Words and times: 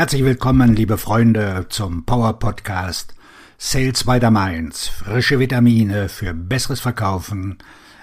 Herzlich 0.00 0.24
willkommen, 0.24 0.74
liebe 0.74 0.96
Freunde, 0.96 1.66
zum 1.68 2.06
Power 2.06 2.38
Podcast 2.38 3.14
Sales 3.58 4.04
by 4.04 4.18
the 4.18 4.30
Mainz. 4.30 4.88
Frische 4.88 5.38
Vitamine 5.38 6.08
für 6.08 6.32
besseres 6.32 6.80
Verkaufen 6.80 7.58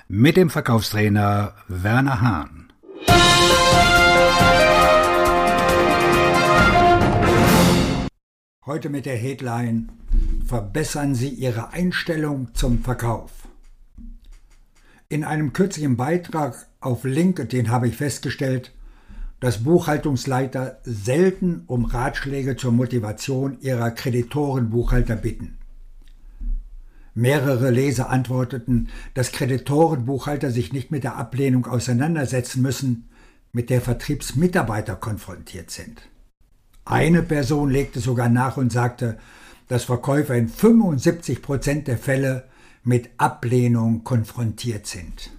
mit 0.08 0.38
dem 0.38 0.52
Verkaufstrainer 0.52 1.56
Werner 1.68 2.22
Hahn. 2.22 2.72
Heute 8.64 8.90
mit 8.90 9.08
der 9.08 9.18
Headline 9.18 9.90
Verbessern 10.46 11.16
Sie 11.16 11.30
Ihre 11.30 11.74
Einstellung 11.74 12.54
zum 12.54 12.84
Verkauf. 12.84 13.32
In 15.10 15.24
einem 15.24 15.52
kürzlichen 15.52 15.98
Beitrag 15.98 16.68
auf 16.80 17.06
LinkedIn 17.06 17.72
habe 17.72 17.88
ich 17.88 17.98
festgestellt, 17.98 18.72
dass 19.40 19.64
Buchhaltungsleiter 19.64 20.80
selten 20.84 21.64
um 21.68 21.86
Ratschläge 21.86 22.56
zur 22.56 22.72
Motivation 22.72 23.60
ihrer 23.62 23.92
Kreditorenbuchhalter 23.92 25.16
bitten. 25.16 25.58
Mehrere 27.14 27.72
Leser 27.72 28.10
antworteten, 28.10 28.90
dass 29.14 29.32
Kreditorenbuchhalter 29.32 30.52
sich 30.52 30.74
nicht 30.74 30.92
mit 30.92 31.04
der 31.04 31.16
Ablehnung 31.16 31.66
auseinandersetzen 31.66 32.62
müssen, 32.62 33.10
mit 33.52 33.70
der 33.70 33.82
Vertriebsmitarbeiter 33.82 34.96
konfrontiert 34.96 35.72
sind. 35.72 36.02
Eine 36.86 37.24
Person 37.24 37.70
legte 37.70 38.00
sogar 38.00 38.30
nach 38.30 38.58
und 38.58 38.72
sagte, 38.72 39.18
dass 39.68 39.84
Verkäufer 39.84 40.36
in 40.36 40.48
75 40.48 41.42
Prozent 41.42 41.88
der 41.88 41.98
Fälle 41.98 42.46
mit 42.84 43.10
Ablehnung 43.18 44.04
konfrontiert 44.04 44.88
sind. 44.88 45.32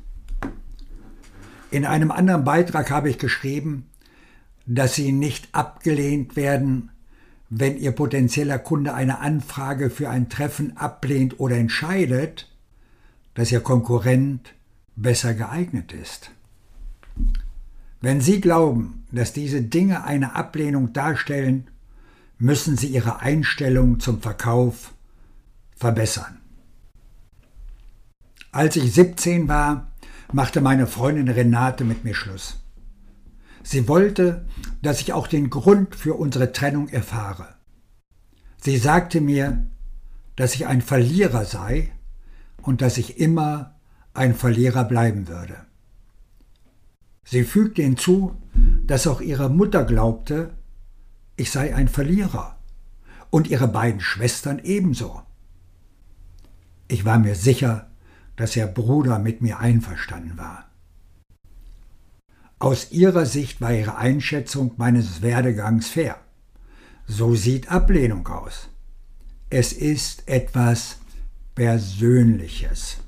In 1.70 1.84
einem 1.84 2.10
anderen 2.10 2.44
Beitrag 2.44 2.90
habe 2.90 3.10
ich 3.10 3.18
geschrieben, 3.18 3.86
dass 4.66 4.94
Sie 4.94 5.12
nicht 5.12 5.48
abgelehnt 5.52 6.36
werden, 6.36 6.90
wenn 7.50 7.78
Ihr 7.78 7.92
potenzieller 7.92 8.58
Kunde 8.58 8.94
eine 8.94 9.20
Anfrage 9.20 9.90
für 9.90 10.08
ein 10.08 10.28
Treffen 10.28 10.76
ablehnt 10.76 11.40
oder 11.40 11.56
entscheidet, 11.56 12.50
dass 13.34 13.52
Ihr 13.52 13.60
Konkurrent 13.60 14.54
besser 14.96 15.34
geeignet 15.34 15.92
ist. 15.92 16.30
Wenn 18.00 18.20
Sie 18.20 18.40
glauben, 18.40 19.04
dass 19.10 19.32
diese 19.32 19.62
Dinge 19.62 20.04
eine 20.04 20.34
Ablehnung 20.34 20.92
darstellen, 20.92 21.68
müssen 22.38 22.76
Sie 22.76 22.88
Ihre 22.88 23.20
Einstellung 23.20 24.00
zum 24.00 24.20
Verkauf 24.20 24.92
verbessern. 25.76 26.40
Als 28.52 28.76
ich 28.76 28.92
17 28.92 29.48
war, 29.48 29.87
machte 30.32 30.60
meine 30.60 30.86
Freundin 30.86 31.28
Renate 31.28 31.84
mit 31.84 32.04
mir 32.04 32.14
Schluss. 32.14 32.58
Sie 33.62 33.88
wollte, 33.88 34.46
dass 34.82 35.00
ich 35.00 35.12
auch 35.12 35.26
den 35.26 35.50
Grund 35.50 35.94
für 35.94 36.14
unsere 36.14 36.52
Trennung 36.52 36.88
erfahre. 36.88 37.54
Sie 38.60 38.76
sagte 38.76 39.20
mir, 39.20 39.66
dass 40.36 40.54
ich 40.54 40.66
ein 40.66 40.82
Verlierer 40.82 41.44
sei 41.44 41.92
und 42.62 42.82
dass 42.82 42.98
ich 42.98 43.18
immer 43.18 43.76
ein 44.14 44.34
Verlierer 44.34 44.84
bleiben 44.84 45.28
würde. 45.28 45.56
Sie 47.24 47.44
fügte 47.44 47.82
hinzu, 47.82 48.36
dass 48.86 49.06
auch 49.06 49.20
ihre 49.20 49.50
Mutter 49.50 49.84
glaubte, 49.84 50.54
ich 51.36 51.50
sei 51.50 51.74
ein 51.74 51.88
Verlierer 51.88 52.58
und 53.30 53.48
ihre 53.48 53.68
beiden 53.68 54.00
Schwestern 54.00 54.58
ebenso. 54.60 55.22
Ich 56.88 57.04
war 57.04 57.18
mir 57.18 57.34
sicher, 57.34 57.87
dass 58.38 58.54
ihr 58.54 58.68
Bruder 58.68 59.18
mit 59.18 59.42
mir 59.42 59.58
einverstanden 59.58 60.38
war. 60.38 60.70
Aus 62.60 62.92
ihrer 62.92 63.26
Sicht 63.26 63.60
war 63.60 63.72
ihre 63.72 63.96
Einschätzung 63.96 64.72
meines 64.76 65.22
Werdegangs 65.22 65.88
fair. 65.88 66.16
So 67.06 67.34
sieht 67.34 67.70
Ablehnung 67.70 68.26
aus. 68.28 68.70
Es 69.50 69.72
ist 69.72 70.28
etwas 70.28 70.98
Persönliches. 71.54 72.98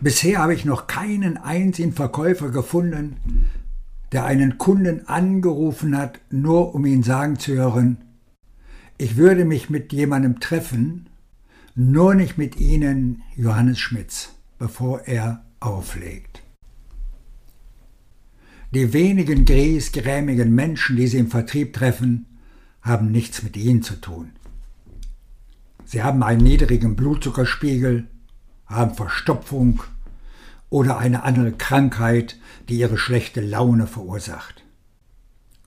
Bisher 0.00 0.38
habe 0.40 0.54
ich 0.54 0.64
noch 0.64 0.86
keinen 0.86 1.38
einzigen 1.38 1.92
Verkäufer 1.92 2.50
gefunden, 2.50 3.48
der 4.12 4.26
einen 4.26 4.58
Kunden 4.58 5.08
angerufen 5.08 5.96
hat, 5.96 6.20
nur 6.30 6.74
um 6.74 6.84
ihn 6.84 7.02
sagen 7.02 7.38
zu 7.38 7.52
hören, 7.52 8.04
ich 8.98 9.16
würde 9.16 9.46
mich 9.46 9.70
mit 9.70 9.92
jemandem 9.92 10.40
treffen, 10.40 11.08
nur 11.74 12.14
nicht 12.14 12.38
mit 12.38 12.58
Ihnen, 12.58 13.22
Johannes 13.36 13.78
Schmitz, 13.78 14.34
bevor 14.58 15.00
er 15.06 15.44
auflegt. 15.60 16.42
Die 18.74 18.92
wenigen 18.92 19.44
griesgrämigen 19.44 20.54
Menschen, 20.54 20.96
die 20.96 21.06
Sie 21.06 21.18
im 21.18 21.30
Vertrieb 21.30 21.74
treffen, 21.74 22.26
haben 22.80 23.10
nichts 23.10 23.42
mit 23.42 23.56
Ihnen 23.56 23.82
zu 23.82 24.00
tun. 24.00 24.30
Sie 25.84 26.02
haben 26.02 26.22
einen 26.22 26.42
niedrigen 26.42 26.96
Blutzuckerspiegel, 26.96 28.06
haben 28.66 28.94
Verstopfung 28.94 29.82
oder 30.70 30.96
eine 30.96 31.22
andere 31.22 31.52
Krankheit, 31.52 32.38
die 32.68 32.78
ihre 32.78 32.96
schlechte 32.96 33.42
Laune 33.42 33.86
verursacht. 33.86 34.64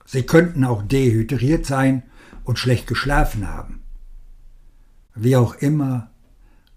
Sie 0.04 0.24
könnten 0.24 0.64
auch 0.64 0.82
dehydriert 0.82 1.64
sein 1.64 2.02
und 2.42 2.58
schlecht 2.58 2.88
geschlafen 2.88 3.48
haben. 3.48 3.82
Wie 5.16 5.34
auch 5.34 5.54
immer, 5.54 6.10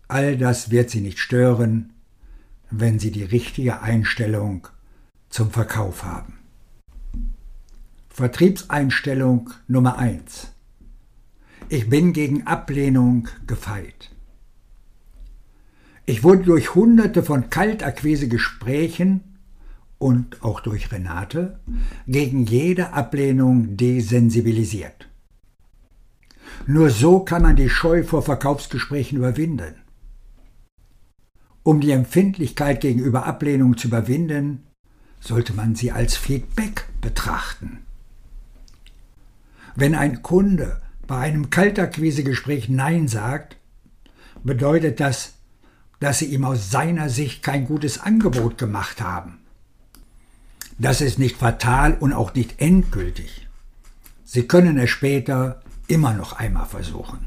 all 0.07 0.37
das 0.37 0.71
wird 0.71 0.89
Sie 0.89 1.01
nicht 1.01 1.19
stören, 1.19 1.91
wenn 2.71 2.97
Sie 2.97 3.11
die 3.11 3.23
richtige 3.23 3.81
Einstellung 3.81 4.67
zum 5.29 5.51
Verkauf 5.51 6.03
haben. 6.03 6.39
Vertriebseinstellung 8.07 9.49
Nummer 9.67 9.97
eins: 9.97 10.53
Ich 11.67 11.89
bin 11.89 12.13
gegen 12.13 12.47
Ablehnung 12.47 13.27
gefeit. 13.45 14.09
Ich 16.05 16.23
wurde 16.23 16.43
durch 16.43 16.73
hunderte 16.75 17.23
von 17.23 17.49
Kaltakquise-Gesprächen 17.49 19.21
und 19.97 20.41
auch 20.43 20.61
durch 20.61 20.93
Renate 20.93 21.59
gegen 22.07 22.45
jede 22.45 22.93
Ablehnung 22.93 23.75
desensibilisiert. 23.75 25.08
Nur 26.67 26.89
so 26.89 27.19
kann 27.19 27.41
man 27.41 27.55
die 27.55 27.69
Scheu 27.69 28.03
vor 28.03 28.21
Verkaufsgesprächen 28.21 29.17
überwinden. 29.17 29.75
Um 31.63 31.81
die 31.81 31.91
Empfindlichkeit 31.91 32.81
gegenüber 32.81 33.25
Ablehnung 33.25 33.77
zu 33.77 33.87
überwinden, 33.87 34.63
sollte 35.19 35.53
man 35.53 35.75
sie 35.75 35.91
als 35.91 36.15
Feedback 36.15 36.85
betrachten. 37.01 37.79
Wenn 39.75 39.95
ein 39.95 40.21
Kunde 40.23 40.81
bei 41.07 41.17
einem 41.19 41.49
Kaltakquisegespräch 41.49 42.69
Nein 42.69 43.07
sagt, 43.07 43.57
bedeutet 44.43 44.99
das, 44.99 45.33
dass 45.99 46.19
Sie 46.19 46.25
ihm 46.25 46.45
aus 46.45 46.71
seiner 46.71 47.09
Sicht 47.09 47.43
kein 47.43 47.65
gutes 47.65 47.99
Angebot 47.99 48.57
gemacht 48.57 49.01
haben. 49.01 49.39
Das 50.77 51.01
ist 51.01 51.19
nicht 51.19 51.35
fatal 51.35 51.97
und 51.99 52.13
auch 52.13 52.33
nicht 52.33 52.61
endgültig. 52.61 53.47
Sie 54.23 54.47
können 54.47 54.77
es 54.77 54.89
später 54.89 55.61
immer 55.89 56.13
noch 56.13 56.33
einmal 56.33 56.65
versuchen. 56.65 57.25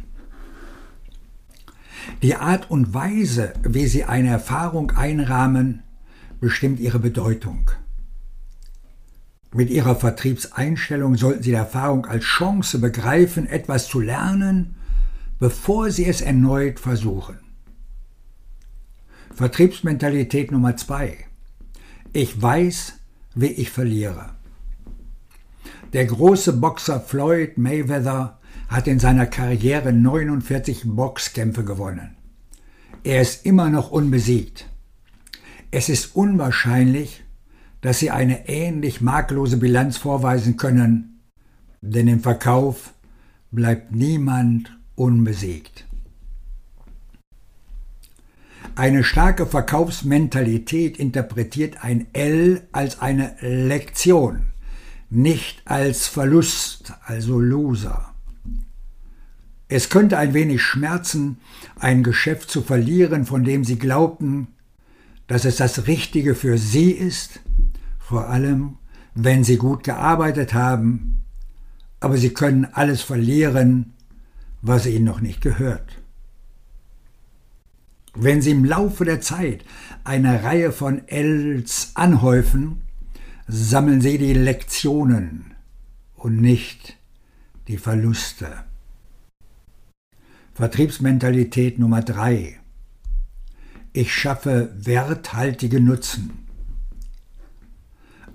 Die 2.22 2.34
Art 2.34 2.70
und 2.70 2.94
Weise, 2.94 3.52
wie 3.62 3.86
Sie 3.86 4.04
eine 4.04 4.30
Erfahrung 4.30 4.90
einrahmen, 4.92 5.82
bestimmt 6.40 6.80
ihre 6.80 6.98
Bedeutung. 6.98 7.70
Mit 9.54 9.68
Ihrer 9.70 9.96
Vertriebseinstellung 9.96 11.16
sollten 11.16 11.42
Sie 11.42 11.50
die 11.50 11.56
Erfahrung 11.56 12.06
als 12.06 12.24
Chance 12.24 12.78
begreifen, 12.78 13.46
etwas 13.46 13.86
zu 13.86 14.00
lernen, 14.00 14.76
bevor 15.38 15.90
Sie 15.90 16.06
es 16.06 16.22
erneut 16.22 16.80
versuchen. 16.80 17.38
Vertriebsmentalität 19.34 20.52
Nummer 20.52 20.76
zwei. 20.76 21.26
Ich 22.12 22.40
weiß, 22.40 22.94
wie 23.34 23.46
ich 23.46 23.70
verliere. 23.70 24.30
Der 25.92 26.06
große 26.06 26.54
Boxer 26.54 27.00
Floyd 27.00 27.58
Mayweather 27.58 28.38
hat 28.72 28.88
in 28.88 28.98
seiner 28.98 29.26
Karriere 29.26 29.92
49 29.92 30.82
Boxkämpfe 30.84 31.64
gewonnen. 31.64 32.16
Er 33.04 33.20
ist 33.20 33.44
immer 33.44 33.68
noch 33.68 33.90
unbesiegt. 33.90 34.68
Es 35.70 35.88
ist 35.88 36.16
unwahrscheinlich, 36.16 37.24
dass 37.80 37.98
sie 37.98 38.10
eine 38.10 38.48
ähnlich 38.48 39.00
makellose 39.00 39.56
Bilanz 39.56 39.96
vorweisen 39.96 40.56
können, 40.56 41.20
denn 41.80 42.08
im 42.08 42.20
Verkauf 42.20 42.94
bleibt 43.50 43.92
niemand 43.92 44.78
unbesiegt. 44.94 45.84
Eine 48.74 49.04
starke 49.04 49.46
Verkaufsmentalität 49.46 50.96
interpretiert 50.96 51.84
ein 51.84 52.06
L 52.14 52.62
als 52.72 53.00
eine 53.00 53.36
Lektion, 53.40 54.46
nicht 55.10 55.60
als 55.66 56.06
Verlust, 56.06 56.94
also 57.04 57.38
Loser. 57.38 58.11
Es 59.74 59.88
könnte 59.88 60.18
ein 60.18 60.34
wenig 60.34 60.62
schmerzen, 60.62 61.38
ein 61.80 62.02
Geschäft 62.02 62.50
zu 62.50 62.60
verlieren, 62.60 63.24
von 63.24 63.42
dem 63.42 63.64
Sie 63.64 63.78
glaubten, 63.78 64.48
dass 65.28 65.46
es 65.46 65.56
das 65.56 65.86
Richtige 65.86 66.34
für 66.34 66.58
Sie 66.58 66.90
ist, 66.90 67.40
vor 67.98 68.28
allem 68.28 68.76
wenn 69.14 69.44
Sie 69.44 69.56
gut 69.56 69.82
gearbeitet 69.82 70.52
haben, 70.52 71.24
aber 72.00 72.18
sie 72.18 72.34
können 72.34 72.66
alles 72.72 73.00
verlieren, 73.00 73.94
was 74.60 74.84
ihnen 74.84 75.06
noch 75.06 75.22
nicht 75.22 75.40
gehört. 75.40 76.02
Wenn 78.14 78.42
Sie 78.42 78.50
im 78.50 78.66
Laufe 78.66 79.06
der 79.06 79.22
Zeit 79.22 79.64
eine 80.04 80.42
Reihe 80.42 80.72
von 80.72 81.08
Ls 81.08 81.92
anhäufen, 81.94 82.82
sammeln 83.48 84.02
Sie 84.02 84.18
die 84.18 84.34
Lektionen 84.34 85.54
und 86.14 86.42
nicht 86.42 86.98
die 87.68 87.78
Verluste. 87.78 88.64
Vertriebsmentalität 90.54 91.78
Nummer 91.78 92.02
drei: 92.02 92.60
Ich 93.94 94.12
schaffe 94.12 94.74
werthaltige 94.76 95.80
Nutzen. 95.80 96.46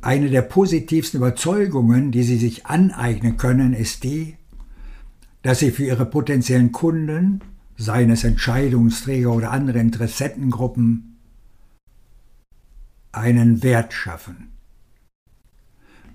Eine 0.01 0.29
der 0.29 0.41
positivsten 0.41 1.19
Überzeugungen, 1.19 2.11
die 2.11 2.23
Sie 2.23 2.37
sich 2.37 2.65
aneignen 2.65 3.37
können, 3.37 3.73
ist 3.73 4.03
die, 4.03 4.37
dass 5.43 5.59
Sie 5.59 5.69
für 5.69 5.85
Ihre 5.85 6.05
potenziellen 6.05 6.71
Kunden 6.71 7.41
seien 7.75 8.09
es 8.09 8.23
Entscheidungsträger 8.23 9.31
oder 9.31 9.51
andere 9.51 9.77
Interessentengruppen, 9.77 11.19
einen 13.11 13.61
Wert 13.61 13.93
schaffen. 13.93 14.53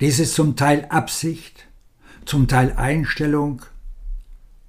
Dies 0.00 0.18
ist 0.18 0.34
zum 0.34 0.56
Teil 0.56 0.86
Absicht, 0.86 1.68
zum 2.24 2.48
Teil 2.48 2.72
Einstellung 2.72 3.62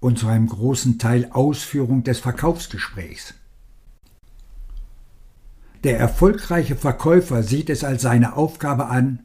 und 0.04 0.20
zu 0.20 0.28
einem 0.28 0.48
großen 0.48 1.00
Teil 1.00 1.30
Ausführung 1.32 2.04
des 2.04 2.20
Verkaufsgesprächs. 2.20 3.36
Der 5.86 5.98
erfolgreiche 5.98 6.76
Verkäufer 6.76 7.42
sieht 7.42 7.70
es 7.70 7.86
als 7.86 8.02
seine 8.02 8.36
Aufgabe 8.36 8.88
an, 8.88 9.20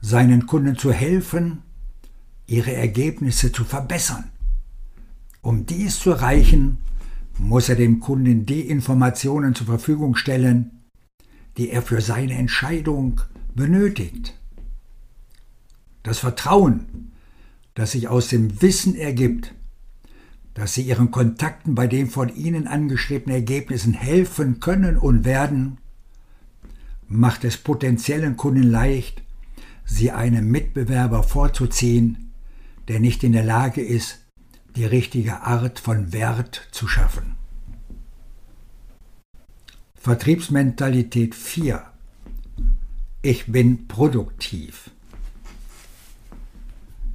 seinen 0.00 0.46
Kunden 0.46 0.76
zu 0.76 0.92
helfen, 0.92 1.62
ihre 2.48 2.72
Ergebnisse 2.72 3.52
zu 3.52 3.64
verbessern. 3.64 4.24
Um 5.40 5.66
dies 5.66 6.00
zu 6.00 6.10
erreichen, 6.10 6.78
muss 7.38 7.68
er 7.68 7.76
dem 7.76 8.00
Kunden 8.00 8.44
die 8.44 8.62
Informationen 8.62 9.54
zur 9.54 9.68
Verfügung 9.68 10.16
stellen, 10.16 10.82
die 11.56 11.70
er 11.70 11.82
für 11.82 12.00
seine 12.00 12.34
Entscheidung 12.34 13.20
benötigt. 13.54 14.34
Das 16.02 16.18
Vertrauen, 16.18 17.12
das 17.74 17.92
sich 17.92 18.08
aus 18.08 18.26
dem 18.26 18.60
Wissen 18.60 18.96
ergibt, 18.96 19.54
dass 20.58 20.74
Sie 20.74 20.82
Ihren 20.82 21.10
Kontakten 21.10 21.74
bei 21.74 21.86
den 21.86 22.10
von 22.10 22.34
Ihnen 22.34 22.66
angestrebten 22.66 23.32
Ergebnissen 23.32 23.92
helfen 23.92 24.58
können 24.58 24.98
und 24.98 25.24
werden, 25.24 25.78
macht 27.06 27.44
es 27.44 27.56
potenziellen 27.56 28.36
Kunden 28.36 28.64
leicht, 28.64 29.22
Sie 29.84 30.10
einem 30.10 30.50
Mitbewerber 30.50 31.22
vorzuziehen, 31.22 32.32
der 32.88 33.00
nicht 33.00 33.22
in 33.22 33.32
der 33.32 33.44
Lage 33.44 33.82
ist, 33.82 34.26
die 34.76 34.84
richtige 34.84 35.42
Art 35.42 35.78
von 35.78 36.12
Wert 36.12 36.68
zu 36.72 36.88
schaffen. 36.88 37.36
Vertriebsmentalität 39.94 41.34
4. 41.34 41.84
Ich 43.22 43.46
bin 43.46 43.88
produktiv. 43.88 44.90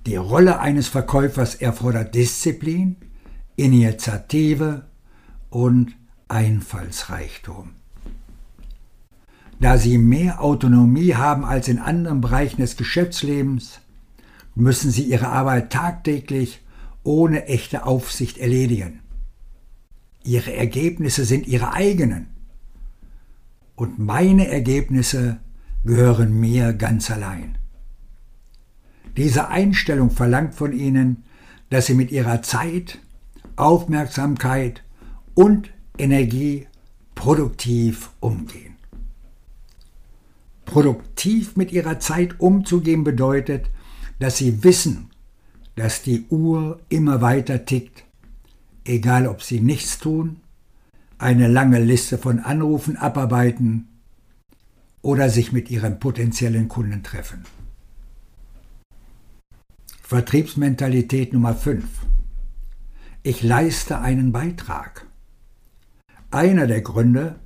Die 0.06 0.16
Rolle 0.16 0.60
eines 0.60 0.88
Verkäufers 0.88 1.56
erfordert 1.56 2.16
Disziplin, 2.16 2.98
Initiative 3.56 4.86
und 5.50 5.96
Einfallsreichtum. 6.28 7.72
Da 9.60 9.78
sie 9.78 9.98
mehr 9.98 10.42
Autonomie 10.42 11.16
haben 11.16 11.46
als 11.46 11.68
in 11.68 11.80
anderen 11.80 12.22
Bereichen 12.22 12.62
des 12.62 12.76
Geschäftslebens, 12.76 13.80
müssen 14.56 14.92
sie 14.92 15.04
ihre 15.04 15.28
Arbeit 15.28 15.72
tagtäglich 15.72 16.62
ohne 17.04 17.46
echte 17.46 17.86
Aufsicht 17.86 18.38
erledigen. 18.38 19.00
Ihre 20.24 20.54
Ergebnisse 20.54 21.26
sind 21.26 21.48
ihre 21.48 21.74
eigenen 21.74 22.28
und 23.76 24.00
meine 24.00 24.48
Ergebnisse 24.48 25.40
gehören 25.84 26.40
mir 26.40 26.74
ganz 26.74 27.12
allein. 27.12 27.58
Diese 29.18 29.50
Einstellung 29.50 30.10
verlangt 30.10 30.56
von 30.56 30.74
Ihnen, 30.74 31.24
dass 31.70 31.88
Sie 31.88 31.94
mit 31.94 32.12
Ihrer 32.12 32.42
Zeit, 32.42 33.00
Aufmerksamkeit 33.56 34.84
und 35.34 35.70
Energie 35.98 36.68
produktiv 37.16 38.12
umgehen. 38.20 38.76
Produktiv 40.66 41.56
mit 41.56 41.72
Ihrer 41.72 42.00
Zeit 42.00 42.40
umzugehen 42.40 43.04
bedeutet, 43.04 43.70
dass 44.20 44.38
Sie 44.38 44.64
wissen, 44.64 45.10
dass 45.76 46.02
die 46.02 46.26
Uhr 46.30 46.80
immer 46.90 47.22
weiter 47.22 47.66
tickt, 47.66 48.04
egal 48.86 49.28
ob 49.28 49.44
Sie 49.44 49.60
nichts 49.60 50.00
tun, 50.00 50.38
eine 51.18 51.48
lange 51.48 51.80
Liste 51.80 52.18
von 52.18 52.40
Anrufen 52.40 52.98
abarbeiten 52.98 53.88
oder 55.02 55.30
sich 55.30 55.52
mit 55.52 55.70
Ihren 55.70 56.00
potenziellen 56.00 56.68
Kunden 56.68 57.04
treffen. 57.04 57.44
Vertriebsmentalität 60.02 61.34
Nummer 61.34 61.56
5. 61.56 61.84
Ich 63.24 63.42
leiste 63.42 64.00
einen 64.00 64.32
Beitrag. 64.32 65.08
Einer 66.30 66.68
der 66.68 66.82
Gründe, 66.82 67.40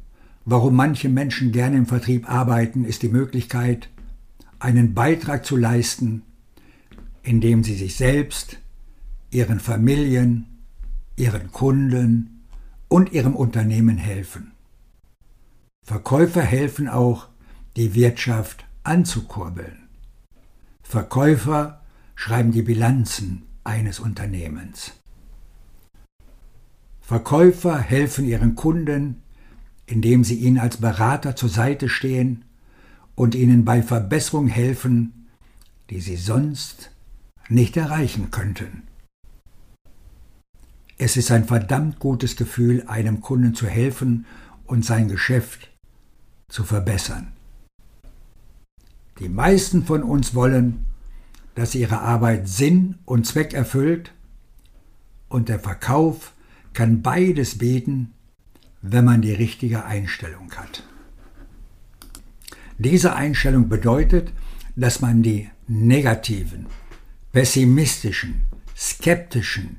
warum 0.44 0.76
manche 0.76 1.08
Menschen 1.10 1.52
gerne 1.52 1.78
im 1.78 1.86
Vertrieb 1.86 2.30
arbeiten, 2.30 2.84
ist 2.84 3.04
die 3.04 3.10
Möglichkeit, 3.10 3.90
einen 4.60 4.94
Beitrag 4.94 5.46
zu 5.46 5.56
leisten 5.56 6.24
indem 7.28 7.64
sie 7.64 7.76
sich 7.76 7.98
selbst, 7.98 8.58
ihren 9.32 9.60
Familien, 9.60 10.46
ihren 11.18 11.52
Kunden 11.52 12.46
und 12.88 13.12
ihrem 13.12 13.36
Unternehmen 13.36 13.98
helfen. 13.98 14.54
Verkäufer 15.84 16.42
helfen 16.42 16.88
auch, 16.88 17.28
die 17.76 17.94
Wirtschaft 17.94 18.66
anzukurbeln. 18.84 19.90
Verkäufer 20.84 21.82
schreiben 22.16 22.54
die 22.54 22.62
Bilanzen 22.62 23.44
eines 23.66 24.00
Unternehmens. 24.00 24.94
Verkäufer 27.08 27.80
helfen 27.80 28.26
ihren 28.26 28.56
Kunden, 28.56 29.22
indem 29.86 30.26
sie 30.26 30.36
ihnen 30.36 30.58
als 30.58 30.76
Berater 30.76 31.38
zur 31.38 31.48
Seite 31.48 31.88
stehen 31.88 32.44
und 33.16 33.34
ihnen 33.34 33.64
bei 33.64 33.82
Verbesserungen 33.82 34.50
helfen, 34.50 35.30
die 35.90 36.02
sie 36.02 36.18
sonst 36.18 36.92
nicht 37.48 37.78
erreichen 37.78 38.30
könnten. 38.30 38.84
Es 40.98 41.16
ist 41.16 41.32
ein 41.32 41.46
verdammt 41.46 42.00
gutes 42.00 42.36
Gefühl, 42.36 42.84
einem 42.88 43.22
Kunden 43.22 43.56
zu 43.56 43.68
helfen 43.68 44.26
und 44.66 44.84
sein 44.84 45.08
Geschäft 45.08 45.72
zu 46.50 46.66
verbessern. 46.66 47.32
Die 49.20 49.30
meisten 49.30 49.86
von 49.86 50.04
uns 50.04 50.36
wollen, 50.36 50.88
dass 51.56 51.74
ihre 51.74 52.02
Arbeit 52.02 52.50
Sinn 52.50 52.96
und 53.06 53.26
Zweck 53.26 53.54
erfüllt 53.54 54.12
und 55.30 55.48
der 55.48 55.60
Verkauf 55.62 56.34
kann 56.78 57.02
beides 57.02 57.58
bieten, 57.58 58.14
wenn 58.84 59.04
man 59.04 59.24
die 59.24 59.34
richtige 59.34 59.86
Einstellung 59.86 60.52
hat. 60.52 60.84
Diese 62.78 63.16
Einstellung 63.16 63.68
bedeutet, 63.68 64.32
dass 64.76 65.02
man 65.02 65.24
die 65.24 65.50
negativen 65.68 66.68
pessimistischen, 67.32 68.44
skeptischen 68.78 69.78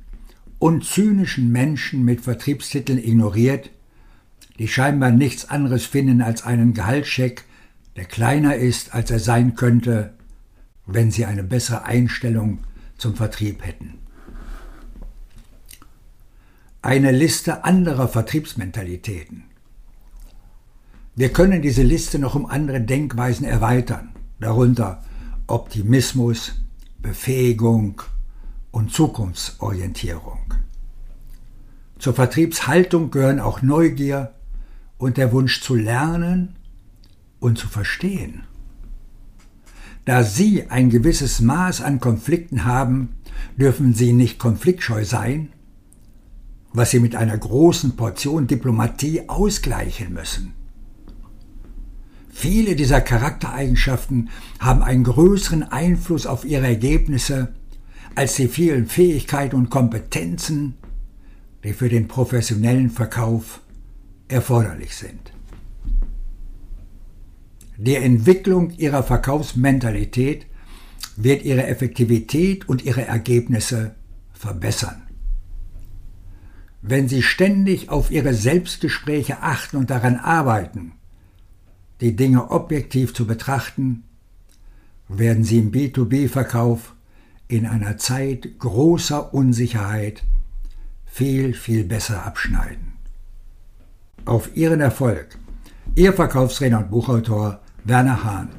und 0.58 0.84
zynischen 0.84 1.52
Menschen 1.52 2.04
mit 2.04 2.22
Vertriebstiteln 2.22 2.98
ignoriert, 2.98 3.70
die 4.58 4.66
scheinbar 4.66 5.12
nichts 5.12 5.48
anderes 5.48 5.86
finden 5.86 6.20
als 6.20 6.42
einen 6.42 6.74
Gehaltscheck, 6.74 7.44
der 7.94 8.06
kleiner 8.06 8.56
ist, 8.56 8.92
als 8.92 9.12
er 9.12 9.20
sein 9.20 9.54
könnte, 9.54 10.14
wenn 10.84 11.12
sie 11.12 11.26
eine 11.26 11.44
bessere 11.44 11.84
Einstellung 11.84 12.58
zum 12.96 13.14
Vertrieb 13.14 13.64
hätten. 13.64 13.97
Eine 16.88 17.12
Liste 17.12 17.64
anderer 17.64 18.08
Vertriebsmentalitäten. 18.08 19.44
Wir 21.14 21.30
können 21.34 21.60
diese 21.60 21.82
Liste 21.82 22.18
noch 22.18 22.34
um 22.34 22.46
andere 22.46 22.80
Denkweisen 22.80 23.44
erweitern, 23.44 24.14
darunter 24.40 25.02
Optimismus, 25.48 26.52
Befähigung 26.96 28.00
und 28.70 28.90
Zukunftsorientierung. 28.90 30.54
Zur 31.98 32.14
Vertriebshaltung 32.14 33.10
gehören 33.10 33.40
auch 33.40 33.60
Neugier 33.60 34.32
und 34.96 35.18
der 35.18 35.30
Wunsch 35.32 35.60
zu 35.60 35.74
lernen 35.74 36.56
und 37.38 37.58
zu 37.58 37.68
verstehen. 37.68 38.44
Da 40.06 40.22
Sie 40.22 40.70
ein 40.70 40.88
gewisses 40.88 41.42
Maß 41.42 41.82
an 41.82 42.00
Konflikten 42.00 42.64
haben, 42.64 43.14
dürfen 43.58 43.92
Sie 43.92 44.14
nicht 44.14 44.38
konfliktscheu 44.38 45.04
sein, 45.04 45.52
was 46.78 46.92
Sie 46.92 47.00
mit 47.00 47.16
einer 47.16 47.36
großen 47.36 47.96
Portion 47.96 48.46
Diplomatie 48.46 49.28
ausgleichen 49.28 50.12
müssen. 50.12 50.54
Viele 52.30 52.76
dieser 52.76 53.00
Charaktereigenschaften 53.00 54.30
haben 54.60 54.84
einen 54.84 55.02
größeren 55.02 55.64
Einfluss 55.64 56.24
auf 56.24 56.44
ihre 56.44 56.68
Ergebnisse, 56.68 57.52
als 58.14 58.36
die 58.36 58.46
vielen 58.46 58.86
Fähigkeiten 58.86 59.56
und 59.56 59.70
Kompetenzen, 59.70 60.74
die 61.64 61.72
für 61.72 61.88
den 61.88 62.06
professionellen 62.06 62.90
Verkauf 62.90 63.60
erforderlich 64.28 64.94
sind. 64.94 65.32
Die 67.76 67.96
Entwicklung 67.96 68.70
ihrer 68.76 69.02
Verkaufsmentalität 69.02 70.46
wird 71.16 71.42
ihre 71.42 71.66
Effektivität 71.66 72.68
und 72.68 72.84
ihre 72.84 73.04
Ergebnisse 73.04 73.96
verbessern. 74.32 75.07
Wenn 76.80 77.08
Sie 77.08 77.22
ständig 77.22 77.88
auf 77.88 78.10
Ihre 78.10 78.34
Selbstgespräche 78.34 79.42
achten 79.42 79.76
und 79.76 79.90
daran 79.90 80.16
arbeiten, 80.16 80.92
die 82.00 82.14
Dinge 82.14 82.50
objektiv 82.50 83.14
zu 83.14 83.26
betrachten, 83.26 84.04
werden 85.08 85.42
Sie 85.42 85.58
im 85.58 85.72
B2B-Verkauf 85.72 86.94
in 87.48 87.66
einer 87.66 87.96
Zeit 87.96 88.58
großer 88.58 89.34
Unsicherheit 89.34 90.22
viel, 91.06 91.54
viel 91.54 91.84
besser 91.84 92.24
abschneiden. 92.24 92.92
Auf 94.24 94.56
Ihren 94.56 94.80
Erfolg. 94.80 95.38
Ihr 95.94 96.12
Verkaufstrainer 96.12 96.78
und 96.78 96.90
Buchautor 96.90 97.60
Werner 97.84 98.22
Hahn. 98.22 98.50